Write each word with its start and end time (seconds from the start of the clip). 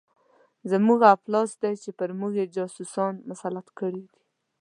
زموږ 0.71 0.99
افلاس 1.15 1.51
دی 1.61 1.73
چې 1.83 1.89
پر 1.99 2.09
موږ 2.19 2.33
یې 2.39 2.45
جاسوسان 2.55 3.13
مسلط 3.29 3.67
کړي 3.79 4.01
دي. 4.11 4.17